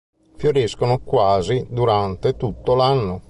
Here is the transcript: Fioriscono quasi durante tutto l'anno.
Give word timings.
Fioriscono 0.37 0.97
quasi 1.03 1.67
durante 1.69 2.35
tutto 2.35 2.73
l'anno. 2.73 3.19